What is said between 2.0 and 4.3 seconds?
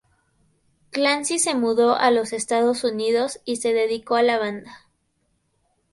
los Estados Unidos y se dedicó a